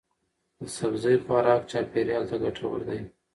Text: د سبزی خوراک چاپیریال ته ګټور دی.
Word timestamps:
د 0.59 0.59
سبزی 0.77 1.15
خوراک 1.23 1.61
چاپیریال 1.71 2.23
ته 2.29 2.35
ګټور 2.43 2.79
دی. 2.89 2.99